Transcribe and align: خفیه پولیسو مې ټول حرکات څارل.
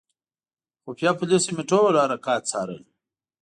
خفیه 0.83 1.11
پولیسو 1.17 1.49
مې 1.55 1.63
ټول 1.69 1.93
حرکات 2.03 2.41
څارل. 2.51 2.81